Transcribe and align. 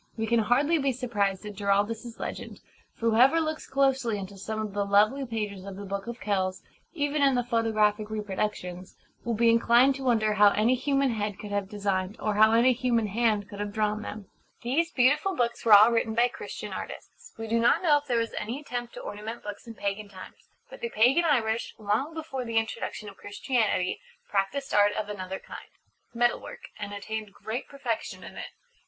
We 0.17 0.25
can 0.25 0.39
hardly 0.39 0.79
be 0.79 0.93
surprised 0.93 1.45
at 1.45 1.53
Giraldus's 1.53 2.19
legend; 2.19 2.59
for 2.95 3.11
whoever 3.11 3.39
looks 3.39 3.67
closely 3.67 4.17
into 4.17 4.35
some 4.35 4.59
of 4.59 4.73
the 4.73 4.83
lovely 4.83 5.27
pages 5.27 5.63
of 5.63 5.75
the 5.75 5.85
Book 5.85 6.07
of 6.07 6.19
Kells 6.19 6.63
even 6.93 7.21
in 7.21 7.35
the 7.35 7.43
photographic 7.43 8.09
reproductions 8.09 8.95
will 9.23 9.35
be 9.35 9.51
inclined 9.51 9.93
to 9.97 10.03
wonder 10.05 10.33
how 10.33 10.49
any 10.53 10.73
human 10.73 11.11
head 11.11 11.37
could 11.37 11.51
have 11.51 11.69
designed, 11.69 12.19
or 12.19 12.33
how 12.33 12.51
any 12.51 12.73
human 12.73 13.05
hand 13.05 13.47
could 13.47 13.59
have 13.59 13.71
drawn 13.73 14.01
them. 14.01 14.25
These 14.63 14.89
beautiful 14.91 15.35
books 15.35 15.63
were 15.63 15.73
all 15.73 15.91
written 15.91 16.15
by 16.15 16.29
Christian 16.29 16.73
artists. 16.73 17.31
We 17.37 17.45
do 17.45 17.59
not 17.59 17.83
know 17.83 17.99
if 17.99 18.07
there 18.07 18.17
was 18.17 18.33
any 18.39 18.59
attempt 18.59 18.95
to 18.95 19.01
ornament 19.01 19.43
books 19.43 19.67
in 19.67 19.75
pagan 19.75 20.09
times. 20.09 20.49
But 20.67 20.81
the 20.81 20.89
pagan 20.89 21.25
Irish, 21.25 21.75
long 21.77 22.15
before 22.15 22.43
the 22.43 22.57
introduction 22.57 23.07
of 23.07 23.17
Christianity, 23.17 23.99
practised 24.27 24.73
art 24.73 24.93
of 24.93 25.09
another 25.09 25.37
kind 25.37 25.69
Metal 26.11 26.41
work 26.41 26.69
and 26.79 26.91
attained 26.91 27.33
great 27.35 27.67
perfection 27.67 28.23
in 28.23 28.35
it. 28.35 28.47